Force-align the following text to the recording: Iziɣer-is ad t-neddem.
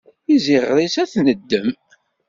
Iziɣer-is 0.33 0.95
ad 1.03 1.09
t-neddem. 1.11 1.69